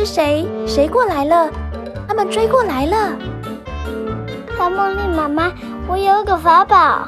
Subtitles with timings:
[0.00, 0.48] 是谁？
[0.66, 1.50] 谁过来了？
[2.08, 3.12] 他们追过来了。
[4.56, 5.52] 超梦莉妈妈，
[5.86, 7.06] 我有个法宝。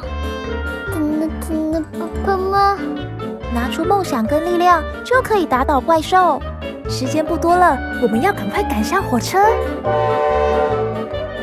[0.92, 2.76] 真的真的不喷吗？
[3.54, 6.38] 拿出梦想跟力量，就可以打倒怪兽。
[6.87, 9.38] 时间不多了，我们要赶快赶上火车。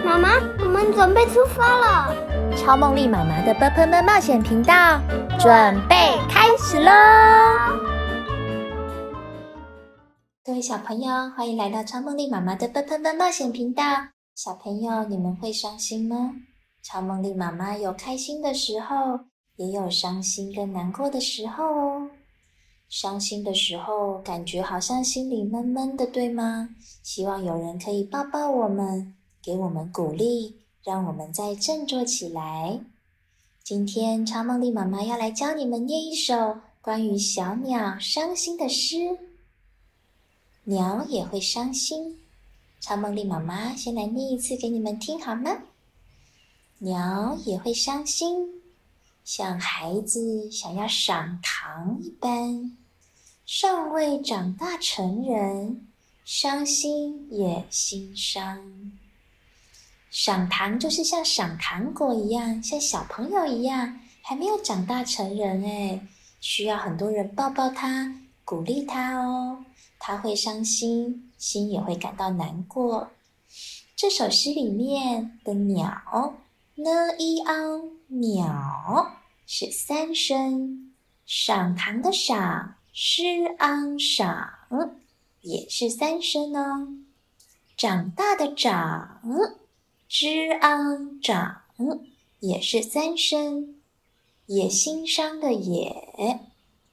[0.05, 2.13] 妈妈，我们准备出发了。
[2.55, 5.00] 超梦丽妈妈的“啵喷们”冒险频道，
[5.39, 5.95] 准备
[6.29, 7.88] 开始喽！
[10.41, 13.83] 各位小朋友，欢迎来到超梦丽妈妈的“啵喷们”冒险频道。
[14.36, 16.33] 小朋友，你们会伤心吗？
[16.81, 19.19] 超梦丽妈妈有开心的时候，
[19.57, 22.09] 也有伤心跟难过的时候哦。
[22.87, 26.69] 伤心的时候，感觉好像心里闷闷的，对吗？
[27.03, 32.80] 希望有人可以抱抱我们，给我们鼓励，让我们再振作起来。
[33.61, 39.28] 今天超梦丽妈妈要来教你们念一首关于小鸟伤心的诗。
[40.69, 42.19] 鸟也会伤心。
[42.80, 45.50] 超梦莉妈妈先来念一次给你们听好吗？
[46.78, 48.62] 鸟也会伤心，
[49.25, 52.78] 像孩子想要赏糖一般，
[53.47, 55.88] 尚未长大成人，
[56.23, 58.92] 伤心也心伤。
[60.12, 66.08] 赏糖就是像赏糖果一样，像小朋友一样，还没有长大成人诶，
[66.40, 69.66] 需要很多人抱抱他，鼓励他哦。
[70.00, 73.09] 他会伤心，心也会感到难过。
[73.95, 76.38] 这首诗里面的鸟
[76.75, 80.94] 呢一嗷鸟是三声，
[81.25, 83.23] 赏糖的赏诗
[83.58, 84.50] 昂赏
[85.41, 86.88] 也是三声哦。
[87.75, 89.22] 长大的长
[90.08, 91.61] 之昂长
[92.39, 93.75] 也是三声，
[94.45, 96.39] 也心伤的也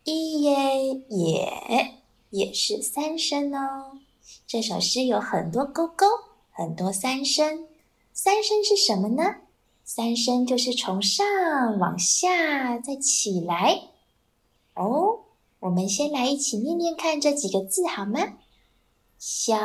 [0.04, 2.02] 一耶也。
[2.30, 3.98] 也是三声哦。
[4.46, 6.06] 这首诗有很多勾勾，
[6.50, 7.66] 很多三声。
[8.12, 9.36] 三声是什么呢？
[9.84, 13.82] 三声就是从上往下再起来。
[14.74, 15.20] 哦，
[15.60, 18.20] 我们先来一起念念看这几个字好吗？
[19.18, 19.56] 小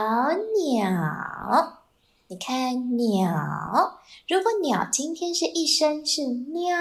[0.59, 1.81] 鸟，
[2.28, 6.78] 你看鸟，如果鸟今天是一声是喵，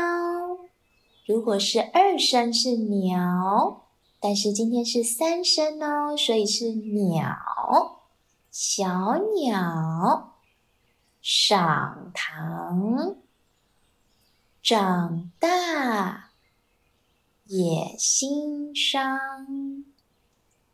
[1.26, 3.86] 如果是二声是鸟。
[4.20, 8.02] 但是今天是三声哦，所以是鸟，
[8.50, 10.34] 小鸟，
[11.22, 13.16] 赏糖，
[14.62, 16.30] 长大，
[17.46, 19.18] 也心伤。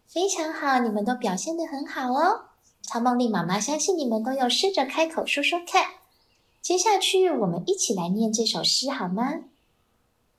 [0.09, 2.47] 非常好，你们都表现的很好哦。
[2.83, 5.87] 超梦丽妈妈相信你们都有试着开口说说看。
[6.61, 9.41] 接下去我们一起来念这首诗好吗？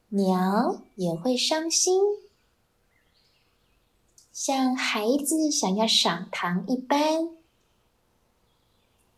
[0.10, 2.02] 鸟也会伤心。
[4.40, 7.30] 像孩子想要赏糖一般，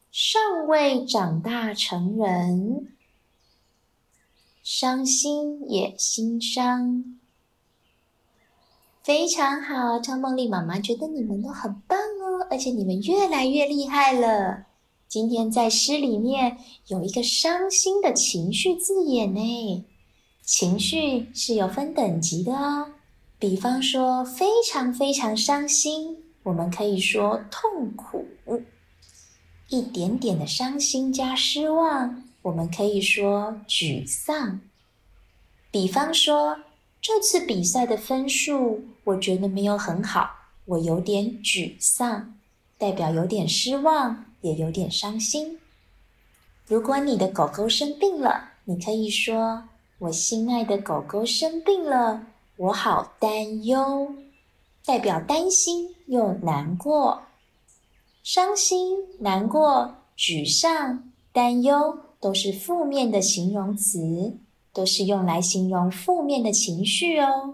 [0.09, 2.96] 尚未长大成人，
[4.63, 7.19] 伤心也心伤。
[9.03, 14.68] 非常好，超梦丽妈妈觉得你们都很棒哦，而且你们越来越厉害了。
[15.09, 16.57] 今天在诗里面
[16.88, 19.86] 有一个伤心的情绪字眼呢，
[20.41, 22.94] 情绪是有分等级的哦。
[23.40, 28.26] 比方说，非常非常伤心，我们可以说痛苦；
[29.70, 34.60] 一点点的伤心加失望，我们可以说沮丧。
[35.72, 36.58] 比方说，
[37.00, 40.32] 这次比赛的分数，我觉得没有很好，
[40.66, 42.36] 我有点沮丧，
[42.78, 45.58] 代表有点失望，也有点伤心。
[46.68, 52.28] 如果你的狗狗生病了，你可以说：“我心爱的狗狗生病了。”
[52.59, 54.14] 我好担忧，
[54.86, 57.22] 代表担心又难过，
[58.22, 64.36] 伤心、难过、沮丧、担忧都是负面的形容词，
[64.74, 67.53] 都是用来形容负面的情绪哦。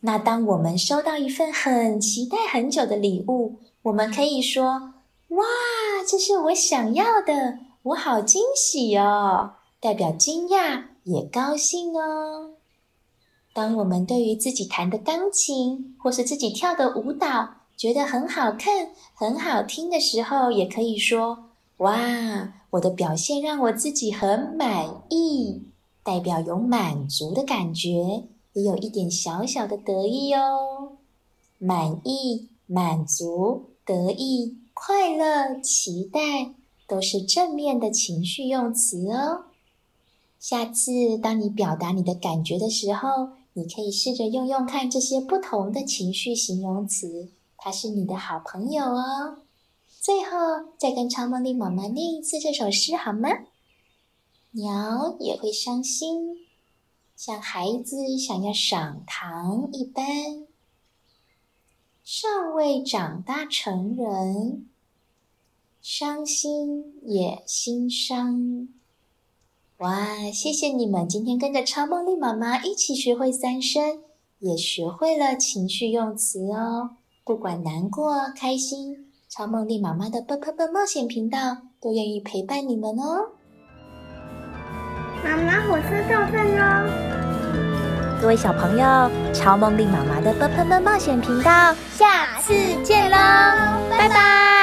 [0.00, 4.92] 那当我们收到一份很期待很久的礼物，我们可以说
[5.28, 5.46] ：“哇，
[6.06, 12.57] 这是我想要的，我好惊喜哦！”代表惊讶也高兴哦。
[13.58, 21.46] 当我们对于自己弹的钢琴，或是自己跳的舞蹈，觉得很好看、很好听的时候，也可以说
[21.78, 25.64] ：“哇，我的表现让我自己很满意。”
[26.04, 30.92] 代表有满足的感觉，也有一点小小的得意哦。
[31.58, 36.54] 满意、满足、得意、快乐、期待，
[36.86, 39.46] 都是正面的情绪用词哦。
[40.38, 49.38] 下次当你表达你的感觉的时候，你可以试着用用看这些不同的情绪形容词，他是你的好朋友哦。
[50.00, 53.28] 最后，再跟超梦力妈妈念一次这首诗好吗？
[54.52, 56.46] 鸟也会伤心，
[57.16, 60.46] 像孩子想要赏糖一般，
[62.04, 64.66] 尚未长大成人，
[65.82, 68.68] 伤心也心伤。
[69.78, 69.96] 哇，
[70.32, 74.00] 谢谢你们今天跟着超梦丽妈妈一起学会三声，
[74.40, 76.90] 也学会了情绪用词哦。
[77.24, 81.38] 不管难过、开心，超梦丽妈妈的“啵啵啵”冒险频道
[81.80, 83.28] 都愿意陪伴你们哦。
[85.22, 86.90] 妈妈，火车到站喽！
[88.20, 92.52] 各位小朋友，超梦丽妈妈的“啵啵啵”冒险频道，下次
[92.82, 93.16] 见喽，
[93.88, 94.57] 拜拜。